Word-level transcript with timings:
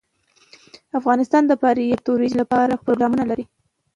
افغانستان 0.99 1.43
د 1.47 1.51
فاریاب 1.61 1.99
د 2.01 2.05
ترویج 2.07 2.33
لپاره 2.41 2.81
پروګرامونه 2.83 3.23
لري. 3.31 3.45